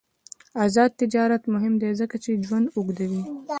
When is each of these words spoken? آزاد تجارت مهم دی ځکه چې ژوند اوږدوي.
آزاد 0.65 0.91
تجارت 1.01 1.43
مهم 1.53 1.73
دی 1.81 1.91
ځکه 2.01 2.15
چې 2.23 2.31
ژوند 2.47 2.67
اوږدوي. 2.75 3.23